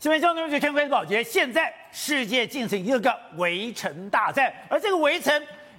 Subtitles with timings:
[0.00, 1.22] 新闻焦点，就看关注宝杰。
[1.22, 5.30] 现在世界进行一个个围城大战，而这个围城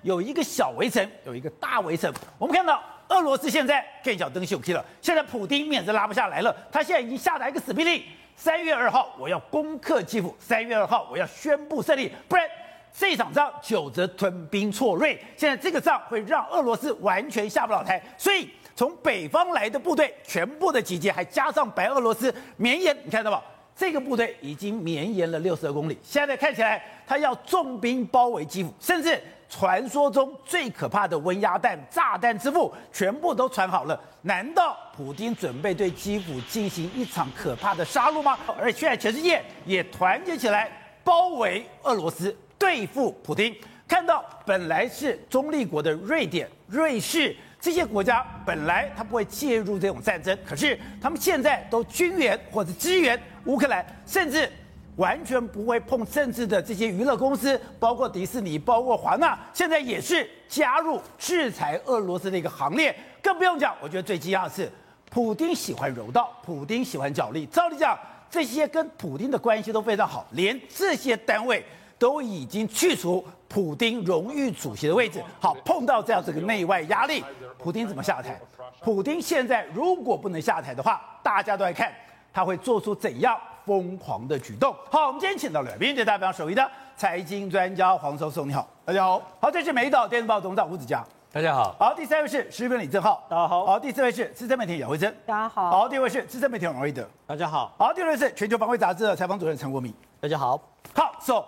[0.04, 2.14] 有一个小围城，有一个大围城。
[2.38, 8.04] 我们看到俄罗斯现在更小灯秀气了，现在普丁面子拉不下来了，他现在已经下达一个死命令：
[8.36, 12.48] 三月二号我要攻克基辅，三月二号我要宣布胜利，不然
[12.96, 15.20] 这场仗久则吞兵错锐。
[15.36, 23.42] 现在这个仗会让俄罗斯完全下不了台，所以从北方来的部队全部的集结，还加上白俄罗斯绵延，你看到吗？
[23.82, 34.00] 这个部队已经绵延了六十二公里，现在看起来他要重兵包围基辅，甚至传说中最可怕的温压弹、炸弹之父全部都传好了。
[34.22, 38.38] 难道普丁准备对基辅进行一场可怕的杀戮吗？
[38.56, 40.72] 而且现在全世界也团结起来
[41.04, 43.52] 包围俄罗斯，对付普丁。
[43.88, 47.36] 看到本来是中立国的瑞典、瑞士。
[47.62, 54.52] 这些国家本来他不会介入这种战争，可是他们现在都军援或者支援乌克兰，甚至
[54.96, 62.94] 完全不会碰政治的这些娱乐公司，包括迪士尼、包括华纳，现在也是加入制裁俄罗斯的一个行列。
[63.22, 64.70] 更不用讲，我觉得最惊讶的是，
[65.12, 67.46] 普丁喜欢柔道，普丁喜欢角力。
[67.46, 67.96] 照理讲，
[68.28, 71.64] 这些跟普丁的关系都非常好，连这些单位
[72.02, 73.24] 都已经去除。
[73.48, 77.22] 普丁荣誉主席的位置，好，碰到这样这个内外压力，
[77.58, 78.40] 普丁怎么下台？
[78.80, 81.94] 普丁现在如果不能下台的话，大家都来看
[82.34, 84.74] 他会做出怎样疯狂的举动。
[84.90, 89.22] 好，我们今天请到了编辑代表首位的财经专家黄寿松，你好，大家好。
[89.42, 91.76] 好，这是美岛电视报董事长吴子嘉，大家好。
[91.78, 93.66] 好，第三位是时评李正浩，大家好。
[93.66, 95.70] 好，第四位是资深媒体姚慧珍，大家好。
[95.70, 97.74] 好，第五位是资深媒体王瑞德，大家好。
[97.78, 100.58] 好，第六位是全球防卫杂志的采访主任陈国民，大家好。
[100.96, 101.44] 好，So，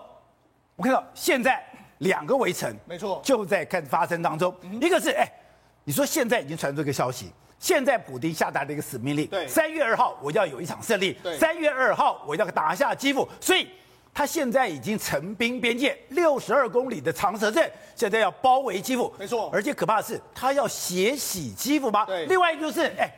[0.83, 1.63] 我看到现在。
[1.99, 4.53] 两个围城，没错，就在看发生当中。
[4.81, 5.25] 一个是，哎，
[5.85, 13.69] 你说现在已经传出一个消息，现在普丁下达了一个死命令，对，三月二号我要有一场胜利，对，三月二号我要打下基辅，所以
[14.13, 22.05] 他现在已经成兵边界六十二公里的长蛇阵，现在要包围基辅，没错，而且可怕的是，他要血洗基辅吗？
[22.05, 23.09] 对，另外一个就是，哎，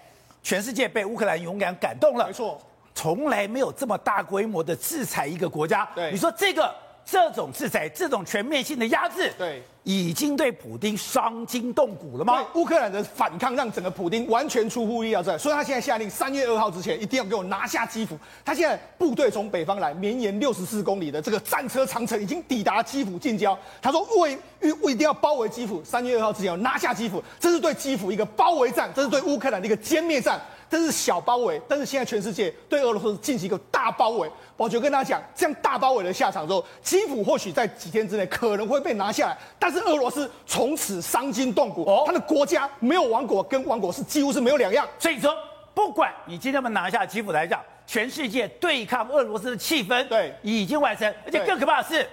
[0.44, 2.62] 全世界被乌克兰勇敢感动了，没错，
[2.94, 6.72] 从来没有这么大规模的制裁一个国家，对，你说这个。
[7.06, 12.44] 这种制裁，这种全面性的压制，对，已经对普丁伤筋动骨了吗？
[12.56, 18.18] 乌克兰的反抗让整个普丁完全出乎意料之外，所以他现在下令三月二号之前一定要给我拿下基辅。
[18.44, 23.58] 他现在部队从北方来，绵延六十四公里的这个战车长城已经抵达基辅近郊。
[23.80, 24.36] 他说为
[24.82, 30.42] 为一定要包围基辅，三月二号之前要拿下基辅，这是对基辅一个包围战，这是对乌克兰的一个歼灭战。
[30.70, 34.30] 这是小包围，但是现在全世界对俄罗斯进行一个大包围。
[34.58, 41.84] 宝杰跟大家讲，这样大包围的下场之后，基辅或许在几天之内可能会被拿下来，但是俄罗斯从此伤筋动骨。
[41.84, 44.88] 哦，他的国家没有亡国，跟亡国是几乎是没有两样。
[44.98, 45.36] 所以说，
[45.74, 52.08] 不管你今天能拿下基辅来讲，全世界对抗俄罗斯的气氛对已经完成，而且更可怕的是，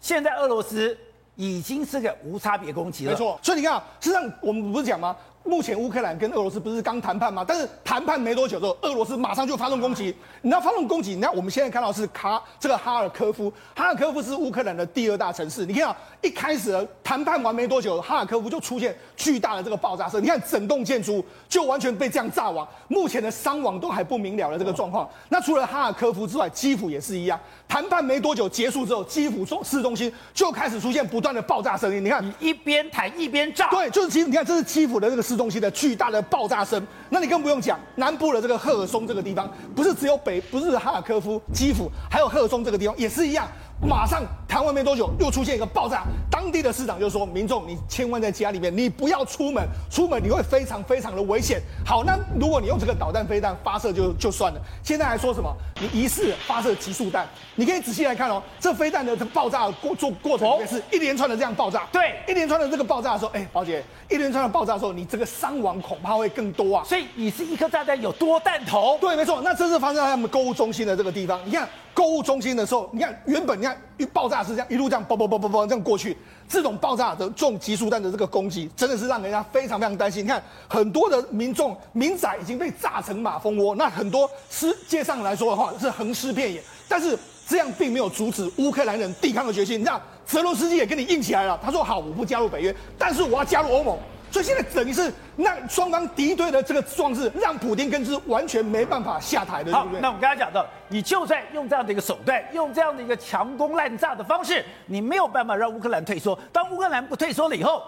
[0.00, 0.96] 现在俄罗斯
[1.36, 3.12] 已经是个无差别攻击了。
[3.12, 5.14] 没错，所以你看啊，实际上我们不是讲吗？
[5.44, 7.44] 目前乌克兰跟俄罗斯不是刚谈判吗？
[7.46, 10.14] 但是谈判没多久之后，俄罗斯马上就发动攻击。
[10.40, 11.16] 你知道发动攻击？
[11.16, 15.66] 你看我们现在看到是卡这个哈尔科夫，哈尔科夫是乌克兰的第二大城市。
[15.66, 20.22] 你看啊，一开始谈判完没多久，哈尔科夫就出现巨大的这个爆炸声。
[20.22, 25.10] 你看整栋建筑就完全被这样炸完，目前的伤亡都还不明了的这个状况。
[25.28, 27.38] 那除了哈尔科夫之外，基辅也是一样。
[27.66, 32.04] 谈判没多久结束之后，基辅中市中心就开始出现不断的爆炸声音。
[32.04, 33.68] 你看，你一边谈一边炸。
[33.70, 34.28] 对，就是基辅。
[34.28, 35.31] 你看，这是基辅的这个。
[35.32, 43.48] 市中心的巨大的爆炸声，那你更不用讲南部的这个赫尔松这个地方，不是只有北，不是哈尔科夫、基辅，还有赫尔松这个地方也是一样。
[43.82, 46.04] 马上谈完没多久，又出现一个爆炸。
[46.30, 55.52] 当地的市长就说：“民众，你千万在家里面，你不要出门，出门你会非常非常的危险。”好，那如果你用这个导弹飞弹发射就就算了，现在还说什么？
[55.80, 57.28] 你疑似发射极速弹？
[57.56, 61.86] 你可以仔细来看哦，这飞弹的这爆炸过做过程里面是一连串的这样爆炸。
[61.92, 66.84] 对，一连串的这个爆炸的时候，哎，宝姐，一连串的爆炸的时候，你这个伤亡恐怕会更多啊。
[66.84, 68.96] 所以你是一颗炸弹有多弹头？
[69.00, 69.40] 对，没错。
[69.42, 71.68] 那这是发生在他们购物中心的这个地方，你看。
[71.94, 76.16] 购物中心的时候，你看原本你看一爆炸是这样一路这样爆爆爆爆爆这样过去，
[76.48, 80.24] 这种爆炸的这种极速弹的这个攻击，真的是让人家非常非常担心。
[80.24, 89.80] 你看很多的民众民宅已经被炸成马蜂窝，那很多世界上来说的话是横尸遍野，但是这样并没有阻止乌克兰人抵抗的决心。
[89.80, 93.98] 你看泽伦斯基也跟你硬起来了，他说好，我不加入北约，但是我要加入欧盟。
[94.32, 99.94] 所以现在等于是让双方敌对的这个状势，让普丁跟是完全没办法下台的，对不对？
[99.96, 106.38] 好，那我们刚才讲到，你就算用这样的一个手段，用这样的一个强攻滥炸的方式，你没有办法让乌克兰退缩。
[106.50, 107.82] 当乌克兰不退缩了以后，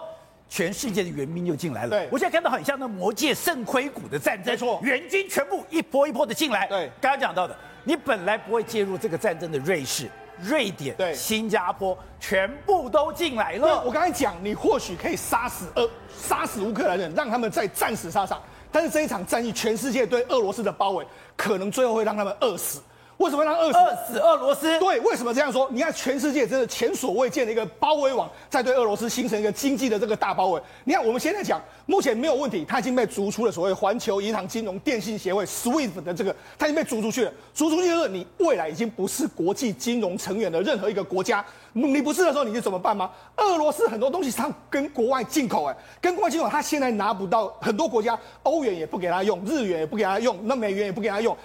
[0.47, 1.89] 全世界的援兵就进来了。
[1.89, 6.67] 对，我现在看到很像那魔界圣盔谷的战争，没错，援军全部一波一波的进来。
[6.67, 10.07] 对，刚刚讲到的，你本来不会介入这个战争的瑞士、
[10.41, 13.81] 瑞典、对新加坡，全部都进来了。
[13.83, 18.41] 我刚才讲，你或许可以杀死呃杀死乌克兰人，让他们再战死沙场，
[18.71, 21.05] 但是这一场战役，全世界对俄罗斯的包围，
[21.35, 22.81] 可能最后会让他们饿死。
[23.17, 23.77] 为什么让饿死？
[23.77, 24.79] 饿死俄罗斯？
[24.79, 25.67] 对，为什么这样说？
[25.71, 30.61] 你看，全世界真的前所未见的一个包围网，在对俄罗斯形成一个经济的这个大包围。
[30.83, 37.31] 你看，我们现在讲，目前没有问题，它已经被逐出了所谓环球银行金融电信协会 SWIFT 的这个，它已经被逐出去了。
[37.53, 41.43] 逐出去就是你未来已经不是国际金融成员的任何一个国家。
[41.71, 43.11] 你不是的时候，你就怎么办吗？
[43.37, 51.35] 俄罗斯很多东西它跟国外进口，哎，跟国外进口，它现在拿不到，很多国家欧元也不给他用，日元也不给他用，那美元也不给他用。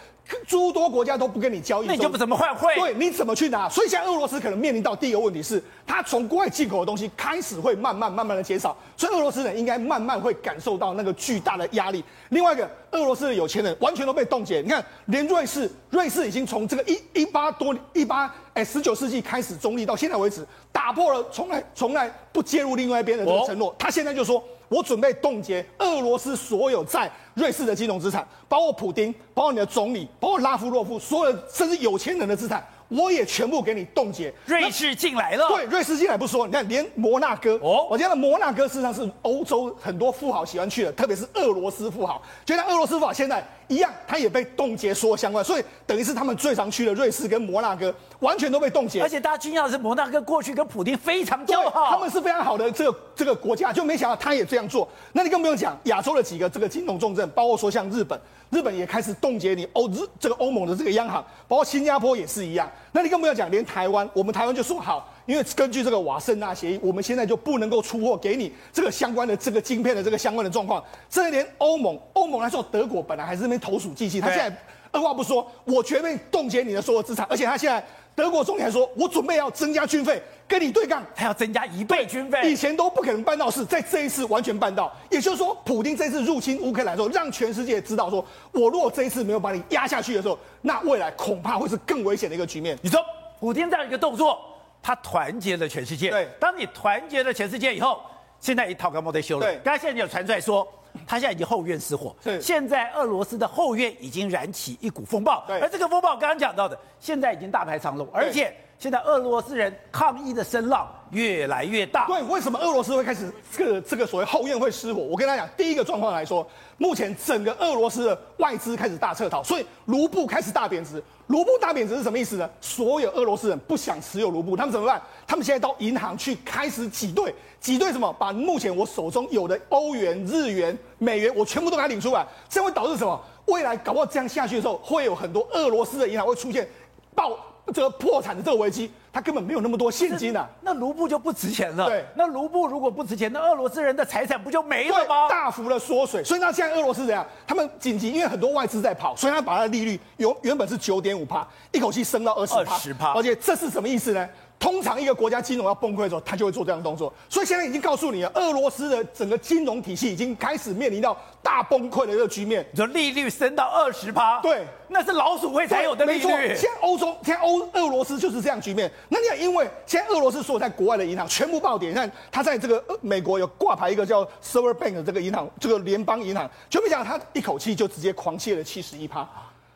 [0.47, 2.73] 诸多国家都不跟你交易，那你就不怎么换汇？
[2.77, 3.69] 对，你怎么去拿？
[3.69, 12.05] 所以现在俄罗斯可能面临到第一个问题是，它从国外进口的东西开始会慢慢慢慢的减少，所以俄罗斯人应该慢慢会感受到那个巨大的压力。
[12.29, 14.61] 另外一个，俄罗斯的有钱人完全都被冻结。
[14.61, 24.43] 你看，连瑞士，瑞士已经从这个一一八多一八哎十九世纪开始中立到现在为止，打破了从来从来不介入另外一边的这个承诺，他现在就说。
[24.71, 32.65] 我准备冻结俄罗斯所有在瑞士的金融资产，包括普丁，包括你的总理，包括拉夫洛夫，所有甚至有钱人的资产。
[32.89, 34.33] 我也全部给你冻结。
[34.47, 49.01] 瑞士进来了，对，瑞士进来不说，你看连摩纳哥，哦，我觉得摩纳哥事实上是欧洲很多富豪喜欢去的，特别是俄罗斯富豪，觉得俄罗斯富豪现在一样，他也被冻结所有相关，所以等于是他们最常去的瑞士跟摩纳哥完全都被冻结。
[49.01, 54.89] 而且大家惊讶的是，摩纳哥过去跟普京非常交好，他们是非常好的这个这个国家，就没想到他也这样做。
[55.13, 58.21] 那你更不用讲亚洲的几个这个金融重镇，包括说像日本。
[58.51, 62.69] 日本也开始冻结你欧日这个欧盟的这个央行，包括新加坡也是一样。
[62.91, 70.83] 那你更不要讲，连台湾，我们台湾就说好，因为根据这个瓦森纳协议，我们现在就不能够出货给你这个相关的这个晶片的这个相关的状况。
[71.09, 74.57] 甚至连欧盟，欧盟来说，德国本来还是那边投鼠忌器，他现在
[74.91, 77.85] 二话不说，我全面冻结你的所有资产，而且他现在。
[78.13, 84.93] 德国总理还说：“我准备要增加军费，跟你对抗。”还要增加一倍军费，以前都不可能办到事，在这一次完全办到。
[85.09, 88.23] 也就是说，普京这次入侵乌克兰的时候，让全世界知道说，
[88.53, 92.77] 我如果这一次没有把你压下去的时候，那未来恐怕会是更危险的一个局面。
[92.83, 93.01] 你说，
[93.39, 94.39] 普京这样一个动作，
[94.83, 96.11] 他团结了全世界。
[96.11, 98.03] 对，当你团结了全世界以后，
[98.39, 99.47] 现在一套干莫得修了？
[99.47, 100.67] 对，刚才现在有传出来说。
[101.07, 102.41] 他现在已经后院失火，是。
[102.41, 112.07] 现在俄罗斯的后院已经燃起一股风暴，对，而这个风暴刚刚讲到的，现在已经大排长龙，而且现在俄罗斯人抗议的声浪越来越大。
[112.07, 115.03] 对，为什么俄罗斯会开始这个这个所谓后院会失火？
[115.03, 116.49] 我跟大家讲，第一个状况来说，
[116.79, 121.03] 目前整个俄罗斯的外资开始大撤逃，所以卢布开始大贬值。
[121.27, 122.49] 卢布大贬值是什么意思呢？
[122.63, 124.99] 所有俄罗斯人不想持有卢布，他们怎么办？
[125.27, 128.11] 他们现在到银行去开始挤兑，挤兑什么？
[128.19, 132.27] 把目前我手中有的欧元、日元、美元，我全部都给它领出来。
[132.49, 133.21] 这会导致什么？
[133.45, 136.67] 未来搞不好这样下去的时候，会有很多俄罗斯的银行会出现
[137.15, 137.37] 爆
[137.73, 138.91] 这个破产的这个危机。
[139.13, 141.87] 他根本没有那么多现金啊，那卢布就不值钱了。
[141.87, 145.29] 对，那卢布如果不值钱，那俄罗斯人的财产不就没了吗？
[145.29, 146.23] 大幅的缩水。
[146.23, 147.27] 所以那现在俄罗斯怎样？
[147.45, 152.75] 他们紧急，因为很多外资在跑，所以他把他的利率由原本是九点五趴，一口气升到二十帕。
[152.75, 153.13] 二十趴。
[153.15, 154.29] 而且这是什么意思呢？
[154.61, 157.11] 通常一个国家金融要崩溃的时候，他就会做这样的动作。
[157.31, 162.65] 所以现在已经告诉你了，俄罗斯的整个金融体系已经开始面临到大崩溃的一个局面。
[162.71, 166.19] 你说利率升到二十趴，对，那是老鼠会才有的利率。
[166.19, 168.93] 没错，现在欧洲，现在欧俄罗斯就是这样局面。
[169.09, 179.27] 那你也，因为现在俄罗斯所有在国外的银行全部爆点，你看他在这个美国有挂牌一个叫 Silver Bank 的这个银行，这个联邦银行，就没想到他一口气就直接狂泻了七十一趴。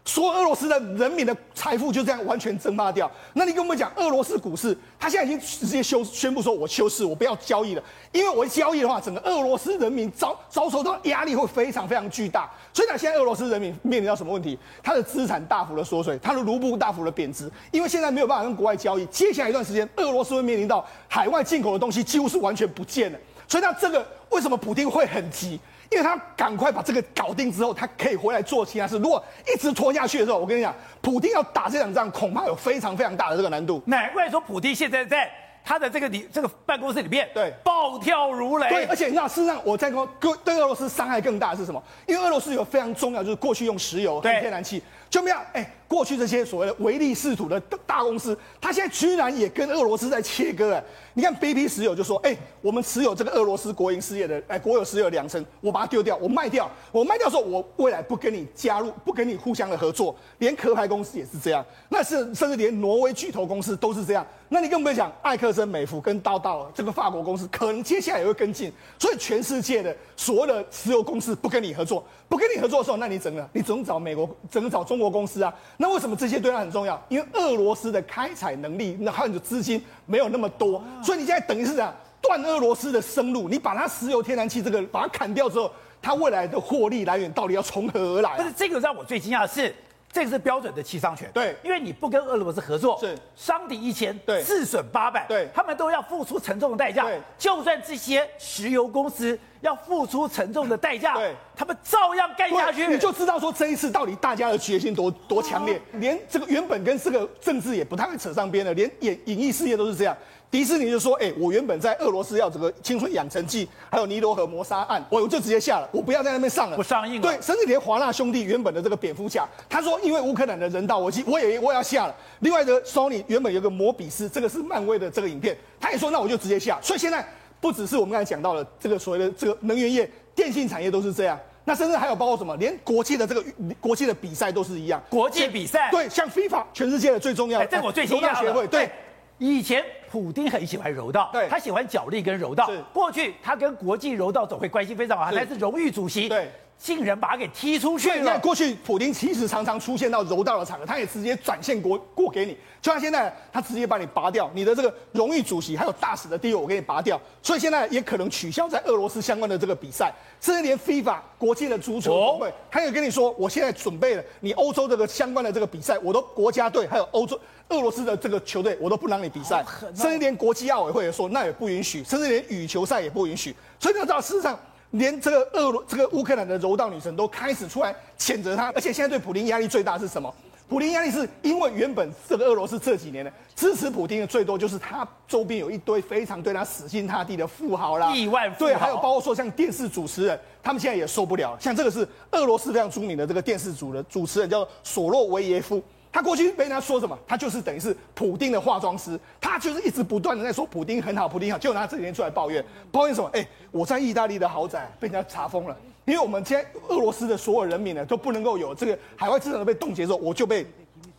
[0.04, 7.82] 说俄罗斯的人民的财富就这样完全蒸发掉，那你跟我们讲俄罗斯股市，他现在已经直接休宣布说，我休市，我不要交易了，
[8.12, 12.50] 因为我一交易的话，整个俄罗斯人民遭遭受到压力会非常非常巨大。
[12.72, 14.58] 所以呢，现在俄罗斯人民面临到什么问题？
[14.82, 19.06] 他的资产大幅的缩水，他的卢布大幅的贬值，因为现在没有办法跟国外交易。
[19.06, 23.18] 接下来一段时间，俄罗斯会面临到海外进口的东西几乎是完全不见了。
[23.48, 25.58] 所以那这个为什么普丁会很急？
[25.94, 28.98] 因为他赶快把这个搞定之后，他可以回来做其他事。
[28.98, 33.80] 如果一直拖下去的时候，我跟你讲，普京要打这场仗，恐怕有非常非常大的这个难度。
[33.86, 35.30] 难怪说普京现在在
[35.64, 38.68] 他的这个里这个办公室里面，对，暴跳如雷。
[38.68, 40.04] 对，而且你知道，事实上我在说，
[40.44, 41.80] 对俄罗斯伤害更大的是什么？
[42.06, 45.70] 因为俄罗斯有非常重要，就是过去用石油和天然气，就没有哎。
[45.94, 50.82] 过去这些所谓的唯利是图的大公司，它现在居然也跟俄罗斯在切割哎！
[51.14, 60.16] 你看 BP 石油就说，哎，我们持有这个俄罗斯国营事业的，哎，国有石油两成，我把它丢掉，我卖掉，我卖掉之后，我未来不跟你加入，不跟你互相的合作。
[60.38, 64.26] 连壳牌公司也是这样，那是甚至连挪威巨头公司都是这样。
[64.48, 68.72] 那你更不用讲艾克森美孚跟道道这个法国公司，可能接下来也会跟进。
[68.98, 72.04] 所以全世界的所有的石油公司不跟你合作。
[72.34, 75.54] 不跟你合作的时候，那你整个你总找美国，整个找中国公司啊。
[75.76, 77.00] 那为什么这些对他很重要？
[77.08, 83.48] 因为俄罗斯的开采能力，那还有资金没有那么多，所以你现在等于是这样断俄罗斯的生路。
[83.48, 85.70] 你把它石油、天然气这个把它砍掉之后，
[86.02, 88.36] 它未来的获利来源到底要从何而来？
[88.36, 89.72] 不是这个让我最惊讶的是。
[90.14, 93.18] 这个是标准的七伤拳，对，因为你不跟俄罗斯合作，是。
[93.34, 110.16] 伤敌一千，对，自损八百，对，他们都要付出沉重的代价，对，就算这些石油公司要付出沉重的代价，对，他们照样干下去，你就知道说这一次到底大家的决心多多强烈，连这个原本跟这个政治也不太会扯上边的，连演演艺事业都是这样。
[110.54, 117.22] 迪士尼就说：“哎、欸，我原本在俄罗斯要这个《青春养成记》，还有《尼罗河谋杀案》，我我就直接下了，我不要在那边上了，不上映了。
[117.22, 122.14] 对，甚至连华纳兄弟原本的这个蝙蝠侠，他说因为乌克兰的人道危机，我也我也要下了。
[122.38, 126.78] 另外的 Sony 原本有个摩比斯，这个是漫威的这个影片，他也说那我就直接下。
[126.80, 127.26] 所以现在
[127.60, 133.44] 不只是我们刚才讲到的这个所谓的这个能源业、电信产业都是这样，那甚至还有包括什么，连国际的这个
[133.80, 138.88] 国际的比赛都是一样，国际比赛对，像 FIFA 全世界的最重要的，这我最新的协会对。”
[139.38, 142.66] 以前普丁很喜欢柔道，对，他喜欢脚力跟柔道。
[142.66, 146.28] 是过去他跟国际柔道总会关系非常好，他还是荣誉主席。
[146.28, 148.22] 对，竟然把他给踢出去了。
[148.22, 152.56] 那过去普京其实常常出现到柔道的场合，他也直接转线过过给你。
[152.82, 157.18] 就像现在，他直接把你拔掉，你的这个荣誉主席还有大使的地位，我给你拔掉。
[157.42, 167.40] 所以现在也可能取消在俄罗斯相关的这个比赛，甚至连 FIFA 国际的足球总会，他也跟你说，我现在准备了你欧洲这个相关的这个比赛，我都国家队还有欧洲。
[167.70, 169.66] 俄罗斯的这个球队，我都不让你比赛，哦、
[169.96, 173.56] 甚至连国际奥委会也说那也不允许，甚至连羽球赛也不允许。
[173.80, 174.58] 所以你要知道，事实上，
[174.94, 180.32] 连这个俄罗这个乌克兰的柔道女神都开始出来谴责他，而且现在对普京压力最大是什么？
[180.66, 191.56] 普京压力是因为原本这个俄罗斯这几年呢，支持普京的最多就是他周边有一堆非常对他死心塌地的富豪啦，亿万富豪，对，还有包括说像电视主持人，他们现在也受不了。
[191.60, 195.82] 像这个是俄罗斯非常著名的这个电视主的主持人，叫索洛维耶夫。
[196.14, 197.18] 他过去被人家说什么？
[197.26, 203.28] 他就是等于是普丁的化妆师，他就是一直不断的在说普丁很好，普丁好，就拿这几天出来抱怨，抱怨什么？
[203.32, 210.64] 哎，我在意大利的豪宅被人家查封了，因为我们现在俄罗斯的所有人民呢都不能够有这个海外资产都被冻结之后，我就被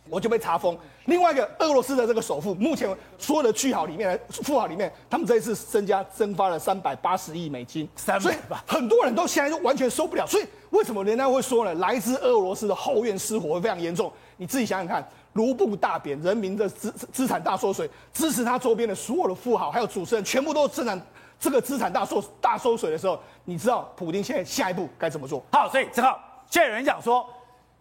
[0.08, 0.76] 我就被查封。
[1.06, 8.34] 另外一个俄罗斯的这个首富，目前所有的巨豪里面富豪里面，他们这一次身家蒸发了三百八十亿美金，所以
[8.66, 10.26] 很多人都现在就完全受不了。
[10.26, 11.74] 所以为什么人家会说呢？
[11.74, 14.12] 来自俄罗斯的后院失火会非常严重。
[14.36, 21.00] 你自己想想看，卢布大贬，人民的资资产大缩水，支持他周边的所有的富豪还有主持人，全部都资产
[21.38, 25.42] 这个资产大缩大缩水的时候，你知道普京现在下一步该怎么做？
[25.52, 26.20] 好，所以正好，
[26.50, 27.26] 现在有人讲说，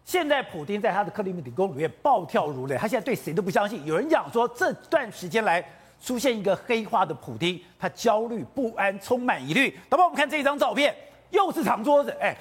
[0.06, 3.84] 现在普丁在他的克里姆林宫里面暴跳如雷，他现在对谁都不相信。
[3.86, 5.62] 有人讲说，这段时间来
[6.00, 9.78] 出现一个黑化的普丁，他焦虑不安，充满疑虑。
[9.90, 10.96] 那么我们看这一张照片，
[11.32, 12.34] 又是长桌子，哎。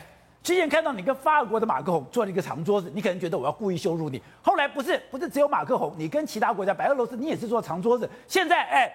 [0.42, 4.21] 之前看到你跟法国的马克宏坐了一个长桌子，你可能觉得我要故意羞辱你。
[4.42, 8.06] 后来不是，不是只有马克宏，你跟其他国家，白俄罗斯你也是坐长桌子。
[8.28, 8.92] 现在哎，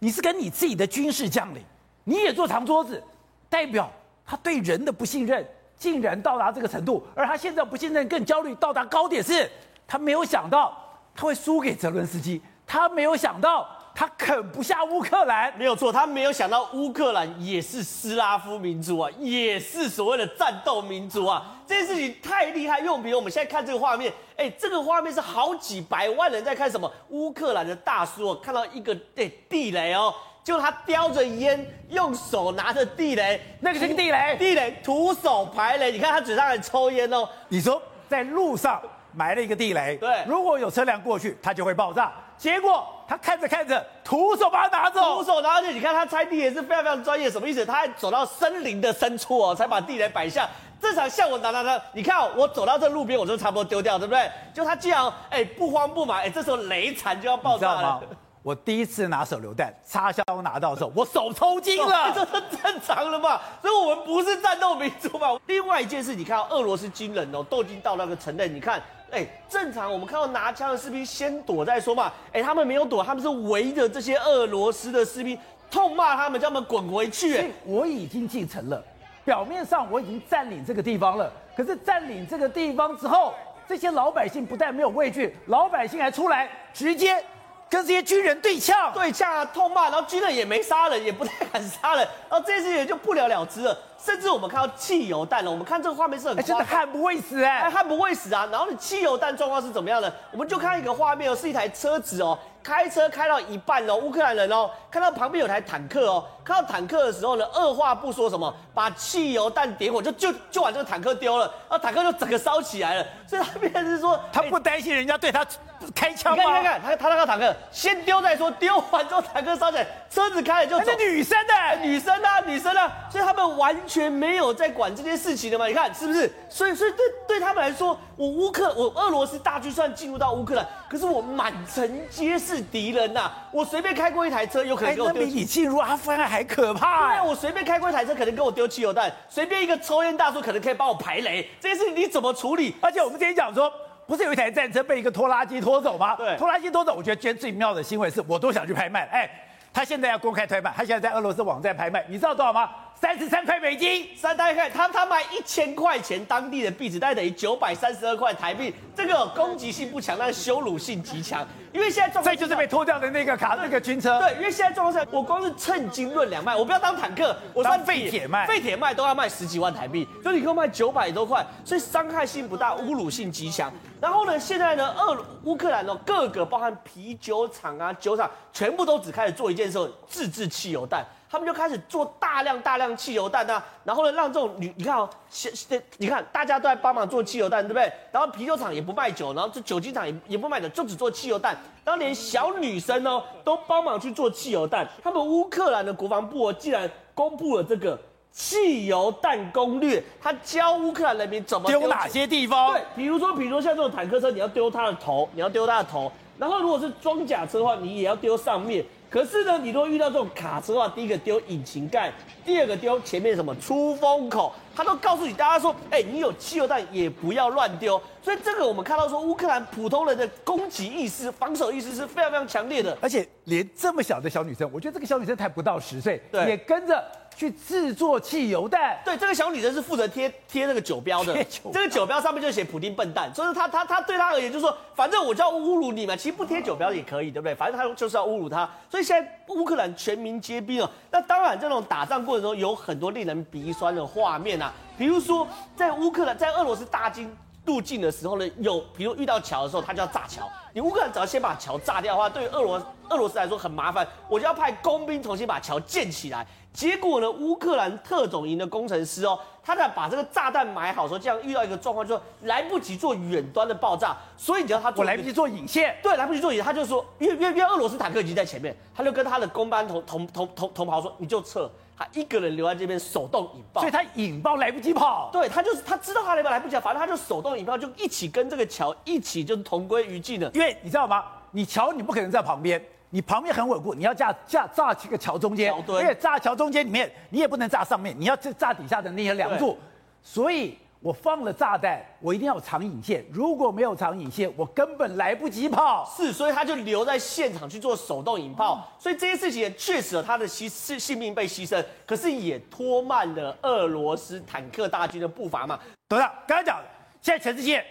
[0.00, 1.62] 你是跟你自己的军事将领，
[2.04, 3.02] 你也坐长桌子，
[3.48, 3.90] 代表
[4.26, 5.42] 他对人的不信任
[5.78, 7.06] 竟然到达这个程度。
[7.14, 9.50] 而他现在不信任更焦虑到达高点是，
[9.86, 10.76] 他没有想到
[11.14, 13.68] 他会输给泽伦斯基，他没有想到。
[13.98, 15.90] 他啃不下乌克兰，没有错。
[15.90, 21.62] 他没有想到乌克兰也是斯拉夫民族啊，也是所谓的战斗民族啊。
[21.66, 26.92] 这件事情太厉害，用比如我们现在看这个画面，哎，这个画面是好几百万人在看什么？
[27.08, 30.14] 乌克兰的大叔看到一个哎地雷哦，
[30.46, 35.90] 就他叼着烟，用手拿着地雷，那个是个地雷，地雷徒手排雷。
[35.90, 37.28] 你看他嘴上还抽烟哦。
[37.48, 38.80] 你说在路上
[39.12, 42.12] 埋了一个地雷，对，如果有车辆过去，它就会爆炸。
[42.38, 45.72] 结果他看着看着，徒手把它拿走，徒手拿去。
[45.72, 47.66] 你看他拆地雷是非常非常专业，什么意思？
[47.66, 50.48] 他还走到森林的深处哦，才把地雷摆下。
[50.80, 54.30] 正常像我拿拿拿，你看我走到这路边，我就差不多丢掉，对不对？
[54.54, 58.00] 就他竟然哎不慌不忙，哎这时候雷残就要爆炸了。
[58.46, 63.40] 我第一次拿手榴弹插销拿到的时候，我手抽筋了，这是正常了嘛？
[63.60, 65.36] 所以我们不是战斗民族嘛？
[65.46, 68.80] 另外一件事，你看到俄罗斯军人哦，都已经到那个城内，你看。
[69.10, 72.12] 哎，正常我们看到拿枪的士兵先躲再说嘛。
[72.32, 75.36] 哎，他们没有躲，他们是围着这些俄罗斯的士兵
[75.68, 77.38] 痛骂他们，叫他们滚回去。
[77.38, 78.80] 哎，我已经进城了，
[79.24, 81.32] 表面上我已经占领这个地方了。
[81.56, 83.34] 可是占领这个地方之后，
[83.68, 87.24] 这些老百姓不但没有畏惧，老百姓还出来直接
[87.68, 93.76] 跟这些军人对呛，对呛啊，痛骂，然后军人也没杀人，也不太敢杀人，然 后这件事情就不了了之了。
[93.98, 98.46] 甚至我们看到汽油弹了，我们看这个画面是很，真的悍不会死哎，悍不会死啊！
[98.52, 100.12] 然后你汽油弹状况是怎么样的？
[100.30, 113.04] 我们就看一个画面哦，是一台车子哦，开车开到一半哦，乌克兰人哦，看到旁边有台坦克哦，看到坦克的时候呢，二话不说什么，把汽油弹点火，就就就往这个坦克丢了，然后坦克就整个烧起来了。
[113.26, 115.44] 所以他变成是说，他不担心人家对他
[115.92, 116.44] 开枪吗？
[116.44, 120.96] 你看，你看，看，他他那个坦克先丢再说，丢完之后坦克烧起来，车子开了就走。
[120.96, 125.66] 是女生的、欸，女生啊，女生啊，所以他们完全没有在管这件事情的嘛？
[125.66, 126.32] 你看是不是？
[126.48, 133.48] 所以所以对对他们来说，我乌克我俄罗斯大军算进入到乌克兰，可是我满城皆是敌人呐、啊！
[133.50, 135.22] 我随便开过一台车，有可能给我丢。
[135.22, 137.20] 比你进入阿富汗还可怕、欸！
[137.20, 141.48] 对，我随便开过一台车，可能给我丢汽油弹；随便一个抽烟大叔，可能可以帮我排雷。
[141.60, 142.74] 这件事情你怎么处理？
[142.80, 143.72] 而且我们之前讲说。
[144.08, 146.14] 不是有一台战车被一个拖拉机拖走吗？
[146.14, 146.94] 对，拖拉机拖走。
[146.94, 149.04] 我觉得今天最妙的新闻是，我都想去拍卖。
[149.06, 149.28] 哎，
[149.72, 152.70] 他现在要公开拍卖，他现在在俄罗斯网站拍卖，你知道多少吗？
[152.98, 158.74] 三十三块美金，三大概他他卖一千块钱当地的币值，大概等于九百三十二块台币。
[158.94, 161.46] 这个攻击性不强，但是羞辱性极强。
[161.74, 164.18] 因为现在状况，这就是被拖掉的那个卡，那个军车。
[164.18, 173.70] 对，因为现在状况下，我光是称斤论两卖，我不要当坦克，我当废铁卖，废铁卖都要卖十几万台币，就你给我卖九百多块，所以伤害性不大，侮辱性极强。
[174.00, 181.04] 然后呢，现在呢，俄乌克兰呢，各个包含啤酒厂啊、酒厂，全部都只开始做一件事，自制汽油弹。
[181.30, 187.92] 他们就开始做大量大量汽油弹呐、啊，然后呢，让这种女，你看哦，现现你看大家都在帮忙做汽油弹，对不对？
[188.12, 191.56] 然后啤酒厂也不卖酒，然后这酒精厂也也不卖酒，就只做汽油弹。
[191.84, 194.86] 然后连小女生哦，都帮忙去做汽油弹。
[195.02, 197.98] 他们乌克兰的国防部竟然公布了这个
[198.32, 202.72] 汽油弹攻略，他教乌克兰人民怎么丢哪些地方？
[202.72, 206.10] 对，比如说，比如说像这种坦克车，你要丢它的头，你要丢它的头。
[206.38, 208.84] 然后如果是装甲车的话，你也要丢上面。
[209.08, 212.12] 可是呢，你如果遇到这种卡车的话，第一个丢引擎盖，
[212.44, 218.00] 第二个丢前面什么出风口，他都告诉你大家说，哎，你有汽油弹也不要乱丢。
[218.22, 227.02] 所以这个我们看到说，乌克兰普通人的攻击意识、防守意识是非常非常强烈的，而且连这么小的小女生，我觉得这个小女生才不到十岁，对，也跟着。
[227.36, 237.54] 去制作汽油弹，对，这个小女生是负责贴贴那个酒标的，这个酒标上面就写普丁笨蛋，所以他他他对他而言就是说，反正我就要侮辱你嘛，其实不贴酒标也可以，对不对？
[237.54, 240.90] 反正他就是要侮辱他，所以现在乌克兰全民皆兵啊。
[241.10, 247.30] 那当然，这种打仗过程中有很多令人鼻酸的画面啊，比如说在乌克兰，在俄罗斯大军
[247.66, 250.48] 入境的时候呢，有比如遇到桥的时候，他就要炸桥。
[250.72, 256.46] 你乌克兰只要先把桥炸掉的话，对于俄罗俄罗斯来说很麻烦，我就要派工兵重新把桥建起来。
[256.72, 281.24] 结果呢，乌克兰特种营的工程师哦，他在把这个炸弹埋好的时候，这样遇到一个状况，就是来不及做远端的爆炸，所以你知道他做我来不及做引线，对，来不及做引线，他就说，因为因为因为俄罗斯坦克已经在前面，他就跟他的工班同同同同同袍说，你就撤，他一个人留在这边手动引爆，所以他引爆来不及跑，对，他就是他知道他来不来不及，反正他就手动引爆，就一起跟这个桥一起就是同归于尽了，因为你知道吗？
[281.52, 282.82] 你桥你不可能在旁边。
[283.08, 289.78] 你旁边很稳固，你要架架炸这个桥中间，而且炸桥中间里面你也不能炸上面，你要炸炸底下的那些梁柱。
[290.24, 293.24] 所以我放了炸弹，我一定要有长引线。
[293.30, 296.04] 如果没有长引线，我根本来不及跑。
[296.16, 298.84] 是，所以他就留在现场去做手动引爆。
[298.98, 305.78] 所以这些事情也确实他的牺是性命被牺牲，可是也拖慢了俄罗斯坦克大军的步伐嘛。
[306.08, 306.80] 董事长刚刚讲，
[307.22, 307.84] 现在全世界。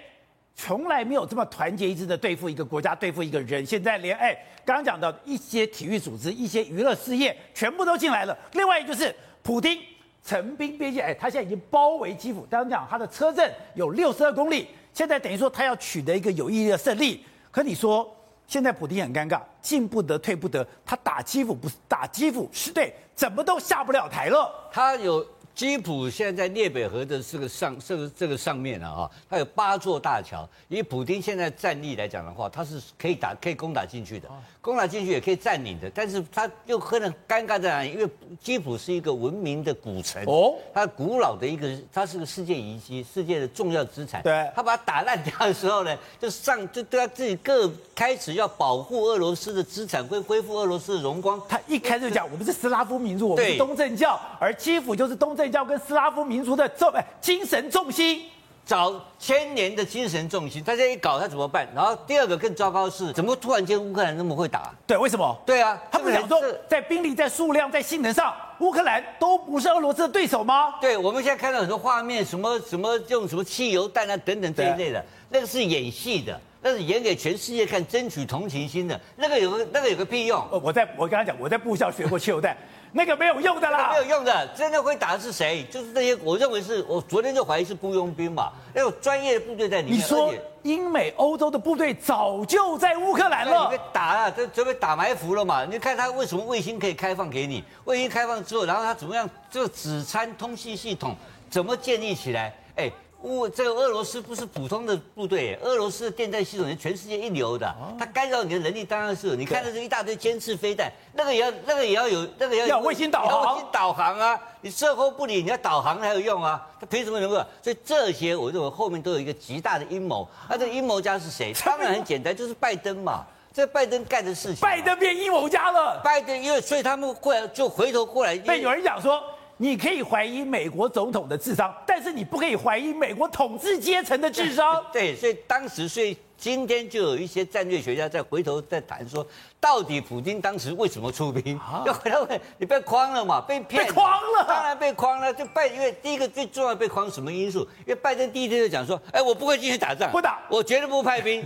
[0.53, 3.65] 从来没有这么团结一致的对付一个国家，对付一个人。
[3.65, 8.37] 现在连哎，刚刚讲到一些体育组织、一些娱乐事业，全部都进来了。
[8.53, 9.81] 另外就是普丁
[10.25, 12.41] 陈兵边界，哎，他现在已经包围基辅。
[12.49, 17.23] 刚刚讲他的车阵有六十二公里，现在等于说他要取得一个有意义的胜利。
[17.51, 18.11] 可你说
[18.47, 20.67] 现在普京很尴尬，进不得，退不得。
[20.83, 24.51] 他打基辅不是打基辅是对，怎么都下不了台了。
[24.71, 25.25] 他有。
[25.55, 30.47] 基辅现在在聂贝河的这个上这个这个上面啊，它有八座大桥。
[30.67, 34.27] 以普丁现在战力来讲的话，它是可以打可以攻打进去的，
[34.59, 35.89] 攻打进去也可以占领的。
[35.91, 37.91] 但是它又可能尴尬在哪里？
[37.93, 38.09] 因为
[38.41, 44.21] 基辅是一个文明的古城哦，它古老的一个，它是个世界遗迹，世界的重要资产。
[44.23, 51.41] 对，他把它打烂掉的时候呢，就上就对他自己各开始要保护俄罗斯的资产，会恢复俄罗斯的荣光。
[51.47, 55.44] 他一开始就讲，我们是斯拉夫民族，我们是东正教，而基辅就是东正。
[55.51, 58.23] 要跟斯拉夫民族的重精神重心，
[58.65, 61.67] 找千年的精神重心，大家一搞他怎么办？
[61.75, 64.73] 然后第二个更糟糕的是，怎么突然间乌克兰那么会打？
[64.87, 65.37] 对，为什么？
[65.45, 70.75] 对啊，他们想说，在兵力、在数量、在性能上，乌克兰都不是俄罗斯的对手吗？
[70.81, 76.39] 对，我们现在看到很多画面，什么什么用什么汽油弹啊等等这一类的，那个是演戏的。
[76.67, 78.99] 那是演给全世界看，争取同情心的。
[79.17, 80.43] 那个有个那个有个屁用？
[80.63, 82.57] 我在我跟他讲，我在部校学过汽油弹，
[82.97, 84.47] 那个没有用的啦，没有用的。
[84.55, 85.65] 真的会打的是谁？
[85.69, 89.99] 就是那些我认为是我昨天就怀疑是雇佣兵嘛，要有专业的部队在里面。
[89.99, 95.65] 你说英美欧洲的部队早就在乌克兰了，打了，这准备打埋伏了嘛？
[95.65, 97.61] 你看他为什么卫星可以开放给你？
[97.83, 99.29] 卫星开放之后，然后他怎么样？
[99.51, 101.13] 这个指参通信系统
[101.49, 102.55] 怎么建立起来？
[102.77, 102.89] 哎。
[103.25, 109.35] 乌这个俄罗斯不是普通的部队，俄罗斯的电战系统是全世界一流的，它干扰你的能力当然是有。
[109.35, 117.43] 你看的是一大堆监视飞弹，那个也要那个也要有那个也要卫星导航，卫星导航啊，你售后不理，你要导航才有用啊，他凭什么能够？
[117.63, 121.51] 所以这些我认为后面都有一个极大的阴谋，那这个阴谋家是谁？
[121.65, 123.25] 当然很简单，就是拜登嘛。
[123.51, 126.01] 这拜登干的事情，拜登变阴谋家了。
[126.03, 129.23] 拜登因为所以他们过来就回头过来，被有人讲说。
[129.57, 134.83] 你可以怀疑美国总统的智商，但是你不可以怀疑美国统治阶层的智商。
[134.91, 139.25] 对，所以当时，所以今天就有一些战略学家在回头在谈说，
[139.59, 141.59] 到底普京当时为什么出兵？
[141.85, 143.39] 要回来问你被框了嘛？
[143.39, 143.85] 被骗？
[143.85, 144.45] 被诓了？
[144.45, 145.33] 当然被框了。
[145.33, 147.61] 就拜，因为第一个最重要被框什么因素？
[147.79, 151.45] 因为拜登第一天就讲说，哎，我不会继续打仗，不打，我绝对不派兵。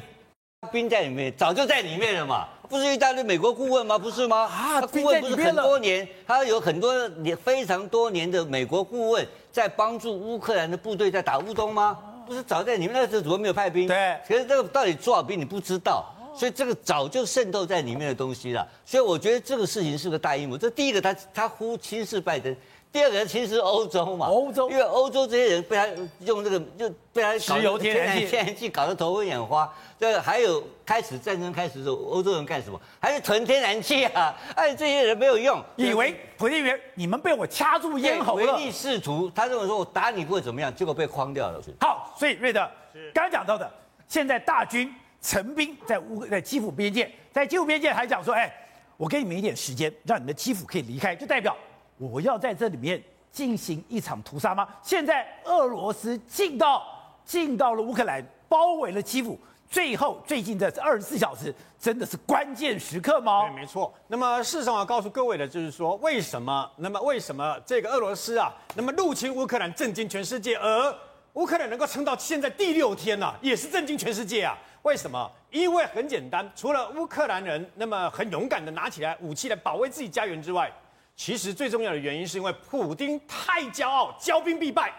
[0.74, 3.98] 兵在里面，早就在里面了嘛，不是一大堆美国顾问吗？
[3.98, 4.42] 不是吗？
[4.42, 11.98] 啊，顾问不是很多年，他有很多年非常多年的美国顾问在帮助乌克兰的部队在打乌东吗？
[12.28, 13.88] 不是早在你们，那时候怎么没有派兵？
[13.88, 16.06] 对，可是这个到底多少兵你不知道，
[16.36, 18.68] 所以这个早就渗透在里面的东西了。
[18.86, 20.56] 所以我觉得这个事情是个大阴谋。
[20.56, 22.56] 这第一个他，他他呼轻视拜登。
[22.92, 25.88] 第二个其实是欧洲嘛，欧洲，因为欧洲这些人被他
[26.22, 29.72] 用这个，就被他石油天然气天然气搞得头昏眼花。
[30.00, 32.82] 这个还有开始战争开始的时候，欧洲人干什么？
[33.00, 34.36] 还是囤天然气啊！
[34.56, 39.32] 哎，这些人没有用，以为普京以为你们被我掐住咽喉了，唯利是图。
[39.36, 41.62] 他认为说我打你不会怎么样，结果被框掉了。
[41.82, 42.68] 好，所以瑞德
[43.14, 43.72] 刚刚讲到的，
[44.08, 48.52] 现在大军成兵在乌在基辅边界，在基辅边界还讲说，哎，
[48.98, 51.56] 我给你们一点时间，让你们基辅可以离开，就代表。
[52.00, 54.66] 我要在这里面进行一场屠杀吗？
[54.82, 56.82] 现在俄罗斯进到
[57.26, 59.38] 进到了乌克兰，包围了基辅，
[59.70, 63.42] 最后最近的这二十四小时真的是关键时刻吗？
[63.42, 63.94] 对，没错。
[64.08, 66.72] 那么事实上，我要告诉各位的就是说，为什么？
[66.78, 70.96] 那么为什么这个俄罗斯啊，那么入侵乌克兰，震惊全世界，而
[71.34, 74.58] 乌克兰能够撑到现在第六天呢、也是震惊全世界啊？
[74.84, 75.30] 为什么？
[75.52, 80.72] 因为很简单，除了乌克兰人那么很勇敢的拿起来武器来保卫自己家园之外。
[81.20, 84.90] 其实最重要的原因是因为普丁太骄傲，骄兵必败。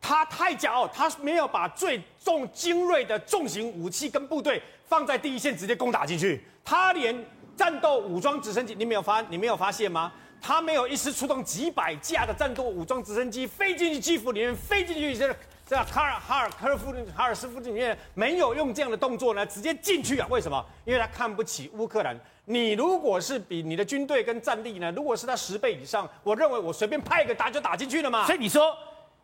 [0.00, 6.42] 他太骄傲，他没有把最重精锐的重型武器跟部队放在第一线直接攻打进去。
[6.64, 7.14] 他连
[7.54, 10.10] 战斗武装直升机，你没有发，你没有发现吗？
[10.40, 15.28] 他没有一次出动几百架的战斗武装直升机飞进去基辅里面，飞进去这
[15.68, 20.26] 个在哈尔哈尔科夫哈尔斯夫里面，没有用这样的动作呢，直接进去啊？
[20.30, 20.64] 为什么？
[20.84, 22.16] 因为他看不起乌克兰。
[22.44, 28.24] 你如果是比你的军队跟战力呢，如果是他十倍以上，我认为我随便派一个打就打进去了嘛。
[28.26, 28.72] 所以你说，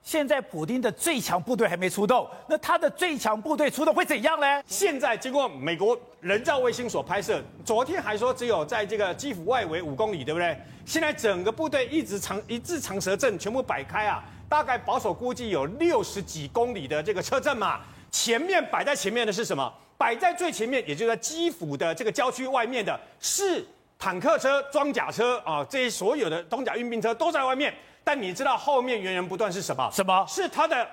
[0.02, 4.62] 现在普丁的最强部队还没出动，那他的最强部队出动会怎样呢？
[4.66, 10.58] 现在经过美国人造卫星所拍摄，昨天还说只有在这个基辅外围五公里，对不对？
[10.84, 17.80] 现在整个部队一直长一字长蛇阵全部摆开啊，大概保守估计有六十几公里的这个车阵嘛。
[18.10, 19.72] 前面摆在前面的是什么？
[19.96, 23.66] 摆在最前面，也就是在基辅的这个郊区外面的，是
[23.98, 27.74] 坦克车、装甲车啊，这些所有的装甲运兵车都在外面。
[28.04, 29.88] 但你知道后面源源不断是什么？
[29.90, 30.22] 什么？
[30.28, 30.86] 是它的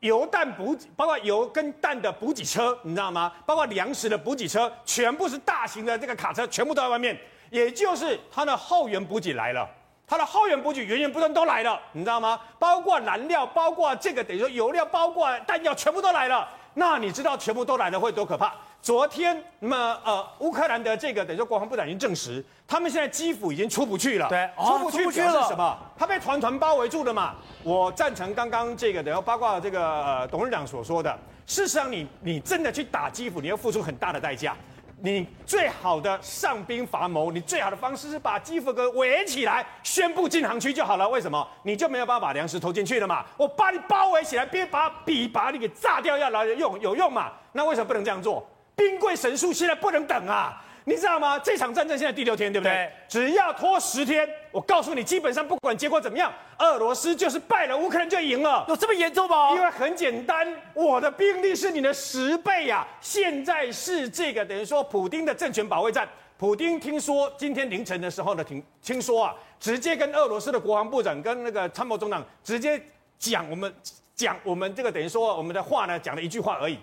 [0.00, 3.30] 油弹补给，包括油跟弹的补给车，你知道吗？
[3.44, 7.14] 包括粮食的补给车，全部是大型的这个卡车，全部都在外面。
[7.50, 9.68] 也就是它的后援补给来了，
[10.08, 12.40] 它的后援补给源源不断都来了，你知道吗？
[12.58, 16.48] 包括燃料，包括这个等于说油料，包括弹药，全部都来了。
[16.74, 18.54] 那你知道全部都来了会多可怕？
[18.80, 24.28] 昨天，那么呃，乌克兰的这个等于说国防部长已经证实，他们现在基辅已经出不去了。
[24.28, 25.76] 对，出不去表示什么？
[25.98, 27.34] 他被团团包围住了嘛。
[27.62, 31.12] 我赞成刚刚这个，等于包括这个呃董事长所说的，
[31.46, 34.56] 事实上你你真的去打基辅，你要付出很大的代价。
[35.00, 41.08] 你最好的上兵伐谋，你最好的方式是把基辅哥围起来，宣布禁航区就好了。
[41.08, 41.46] 为什么？
[41.62, 43.24] 你就没有办法把粮食投进去了嘛？
[43.36, 47.32] 我把你包围起来，别把笔把你给炸掉，要来用有用嘛？
[47.52, 48.44] 那为什么不能这样做？
[48.74, 50.60] 兵贵神速，现在不能等啊！
[50.84, 51.38] 你知道吗？
[51.38, 52.72] 这场战争现在第六天，对不对？
[52.72, 58.64] 对，只要拖十天，我告诉你，基本上不管结果怎么样，俄罗斯就是败了，乌克兰就赢了。
[58.68, 59.50] 有这么严重吗？
[59.54, 62.88] 因为很简单，我的兵力是你的十倍呀、啊。
[63.00, 66.08] 现在是这个等于说，普丁的政权保卫战。
[66.36, 72.80] 普丁听说今天凌晨的时候呢，听听说啊，直接跟俄罗斯的国防部长跟那个参谋总长直接
[73.18, 73.74] 讲我们
[74.14, 76.78] 讲我们这个等于说我们的话呢，讲了一句话而已。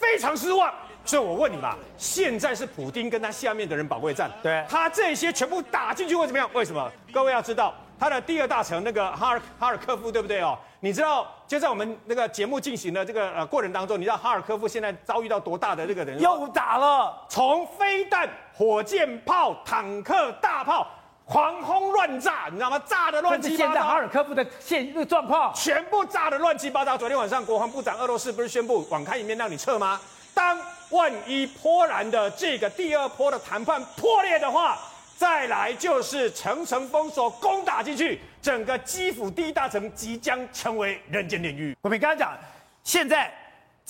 [0.00, 0.72] 非常失望。
[1.04, 6.48] 所以我问你嘛，现在是普丁跟他下面的人保卫战，对他这些全部打进去会怎么样？
[6.52, 6.90] 为什么？
[7.12, 10.56] 各位要知道，他的第二大城那个哈尔哈尔科夫，对不对哦？
[10.80, 16.20] 你知道就在我们那个节目进行的这个呃过程当中，你知道哈尔科夫现在遭遇到多大的这个人？
[16.20, 20.86] 又打了，从飞弹、火箭炮、坦克、大炮
[21.30, 22.82] 狂轰乱炸，你知道吗？
[22.84, 23.64] 炸的乱七八糟。
[23.64, 26.98] 现在哈尔科夫的现那个状况，全部炸的乱七八糟。
[26.98, 30.00] 昨天晚上国防部长俄罗斯不是宣布网开一面让你撤吗？
[30.34, 34.76] 当万一波兰的这个第二波的谈判破裂的话，
[35.16, 41.76] 再来就是层层封锁攻打进去，整个基辅第一大城即将成为人间炼狱。
[41.82, 42.36] 我们刚刚讲，
[42.82, 43.32] 现在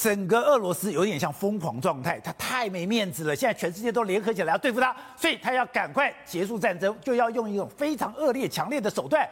[0.00, 3.36] 整个俄罗斯有点像疯狂状态，他太没面子了。
[3.36, 9.28] 现在全世界都联合起来要对付他，所以他要赶快结束战争，就要用一种非常恶劣、强烈的手段。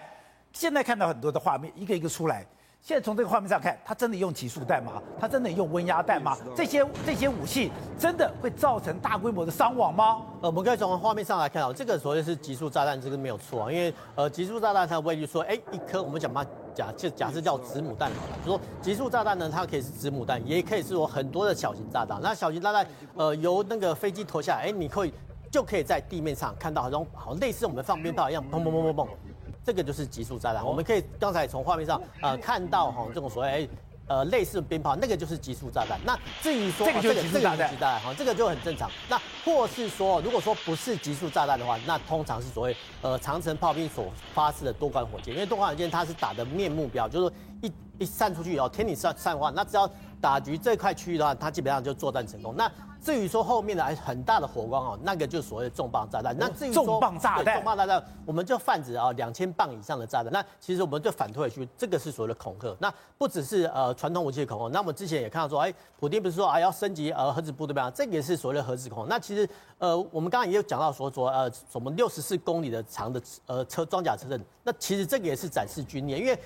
[0.52, 2.44] 现在看到很多的画面，一个一个出来。
[2.82, 5.02] 现在从这个画面上看，他真的用集束弹吗？
[5.18, 6.36] 他真的用温压弹吗？
[6.54, 10.22] 这些这些武器真的会造成大规模的伤亡吗？
[10.42, 13.72] 呃，我们可以从画面上来看到，这个所谓是集束炸弹，这个没有错啊。
[13.72, 16.46] 因为呃，集束炸弹它的威力说，哎，一颗我们讲嘛，
[16.78, 22.20] 假就假设叫子母弹好了，就说集束炸弹呢，它可以是子母弹，也可以是有很多的小型炸弹。
[22.22, 22.86] 那小型炸弹，
[23.16, 25.12] 呃，由那个飞机投下来，哎，你可以
[25.50, 29.08] 就可以在地面上看到，好像好类似我们放鞭炮一样，砰砰砰砰砰。
[29.64, 33.68] 这个就是集束炸弹，我们可以刚才从画面上呃看到哈，这种所谓
[34.08, 35.98] 呃类似鞭炮，那个就是集束炸弹。
[36.04, 38.90] 那至于说这个就是集束炸弹哈，这个就很正常。
[39.08, 49.90] 那或是说，如果说不是集束炸弹的话，那通常是所谓呃长城炮兵所发射的多管火箭，因为多管火箭它是打的面目标，就是一一散出去以后，天体散散化，那只要
[50.20, 52.54] 打局这块区域的话，它基本上就作战成功。
[52.56, 56.36] 那至于说后面的还很大的火光哦，那个就是所谓的重磅炸弹。
[56.36, 60.32] 那至于说重磅炸弹，重磅炸弹，我们就泛指啊两千磅以上的炸弹。
[60.32, 62.76] 那其实我们就反推回去，这个是所谓的恐吓。
[62.80, 67.90] 那不只是呃传统武器的恐吓，那我们之前也看到说，哎，普丁不是说啊要升级呃核子部队吗？
[67.90, 69.08] 这个也是所谓的核子恐吓。
[69.08, 76.36] 那其实呃我们刚刚也有讲到说说呃什么六十四公里的长的呃车装甲车阵，那其实这个也是展示军力，因为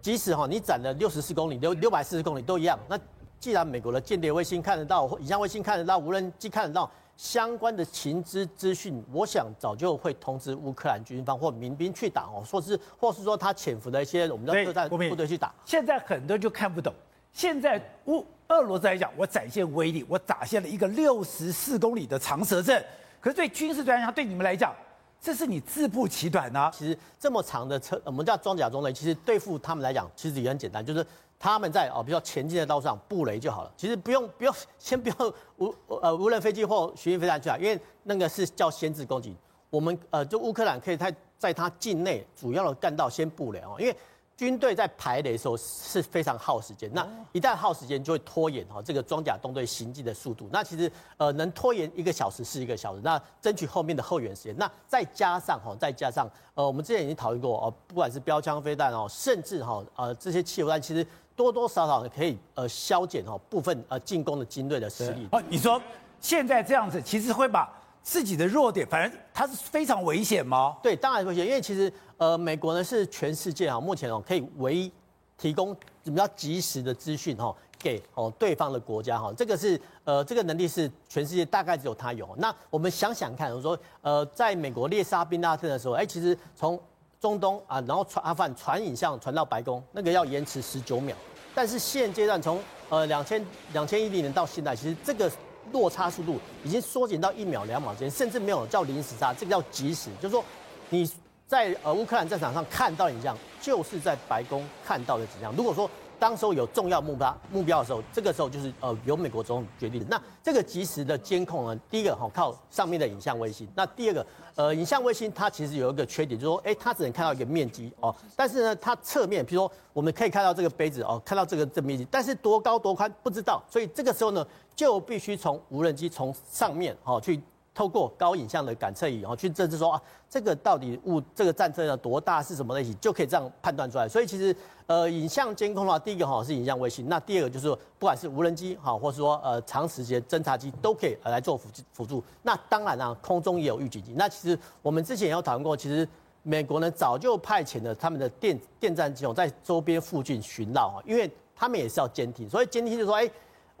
[0.00, 2.98] 即使哈你展了六十四公里六六百四十公里都一样，那。
[3.38, 15.54] 既然美国的间谍卫星看得到，影像卫星看得到，无人机看得到相关的情资资讯，我想早就会通知乌克兰军方或民兵去打哦，或是或是说他潜伏的一些我们的特战部队去打。
[15.64, 16.92] 现在很多人就看不懂，
[17.32, 22.84] 现在乌俄罗斯来讲，我展现威力，我打下了一个六十四公里的长蛇阵，
[23.22, 24.76] 可是对军事专家对你们来讲，
[25.20, 26.70] 这是你自不其短啊。
[26.72, 31.06] 其实这么长的车，我们叫装甲中雷，其实对付他们来讲，其实也很简单，就是。
[31.42, 33.72] 他们在哦，比较前进的道路上布雷就好了。
[33.74, 39.34] 其实不用不用， 先不用无呃无人飞机或巡弋飞弹去啊，因为那个是叫先制攻击。
[39.70, 43.96] 我们呃，就乌克兰可以在在它境内主要的干道先布雷哦，因为
[44.40, 46.90] 军队在排雷的时候是非常耗时间。
[46.94, 50.48] 那一旦耗时间，就会拖延哈这个装甲东队行进的速度。
[50.50, 54.56] 那其实呃能拖延一个小时是一个小时，那争取后面的后援时间。
[54.56, 61.06] 那再加上哈，再加上呃，我们之前已经讨论过哦，不管是标枪飞弹哦，甚至哈呃这些汽油弹，其实。
[61.36, 65.26] 多多少少可以呃消减哈部分呃进攻的军队的实力。
[65.32, 65.80] 哦，你说
[66.20, 67.66] 现在这样子，其实会把
[68.02, 70.76] 自己的弱点，反正它是非常危险吗？
[70.82, 74.92] 对，当然危险，因为其实呃美国呢是全世界啊目前哦可以唯一
[75.38, 82.28] 提供比较及时的资讯哈给哦对方的国家哈，这个是呃这个能力是全世界大概只有他有。
[82.36, 86.78] 那我们想想看，我说呃在美国猎杀宾拉登的时候，哎其实从
[87.18, 91.16] 中东啊然后传阿富汗传影像传到白宫，那个要延迟十九秒。
[91.54, 95.32] 但是现阶段从呃两千两千一零年到现在，其实这个
[95.72, 100.44] 落差速度已经缩减到一秒两秒之间，甚至没有叫零时差，这个叫即时，就是说
[100.90, 101.10] 你
[101.50, 105.52] 在呃乌克兰战场上看到的影像，就是在白宫看到的景象。
[105.56, 110.06] 如果说当时候有重要目标目标的时候，这个时候就是呃由美国总统决定的。
[110.08, 127.40] 那这个及时的监控呢，第一个哈靠上面的影像卫星，那第二个呃影像卫星它其实有一个缺点，就是说哎它只能看到一个面积哦，但是呢它侧面，比如说我们可以看到这个杯子哦，看到这个这面积，但是多高多宽不知道，所以这个时候呢就必须从无人机从上面哦去。
[127.72, 134.08] 透过高影像的感测仪，然后去测试说啊，这个到底物这个战车有多大，是什么类型，就可以这样判断出来。
[134.08, 134.54] 所以其实
[134.86, 142.22] 呃，影像监控的话，第一个哈是影像卫星，那第二个就是，不管是无人机哈，或者说呃长时间侦察机都可以来做辅辅助。
[142.42, 144.14] 那当然啊，空中也有预警机。
[144.16, 146.06] 那其实我们之前也有讨论过，其实
[146.42, 153.30] 美国呢早就派遣了他们的电电战机在周边附近巡绕啊，因为他们也是要监听，所以监听就说哎。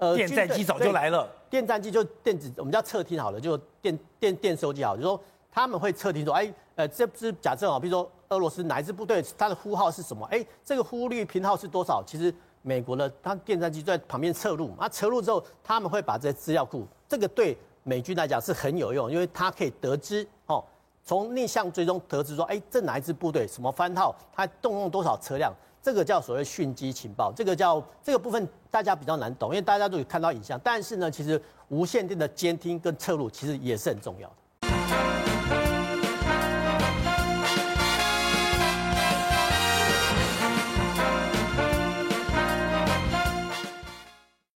[0.00, 1.30] 呃，电战机早就来了。
[1.50, 5.20] 电战机就电子，我们叫测听好了，就电电电收机好，就说
[5.52, 10.26] 他们会测听说，哎，呃，这是假设啊，比如说俄罗斯哪一支部队，它的呼号是什么？
[10.30, 12.02] 哎，这个呼率频号是多少？
[12.06, 20.64] 其实美国的它电战机在旁边测录，啊，测录之后，他们会把这些资料库，这个对美军来讲是很有用，因为它可以得知哦，
[21.04, 25.52] 从逆向追踪得知说，哎，这哪一支部队什么番号，它动用多少车辆。
[25.82, 34.34] 这个叫所谓讯机情报，这个叫这个部分大家比较难懂，因为大家都有看到影像，但是呢，其实无线电的监听跟测录其实也是很重要的。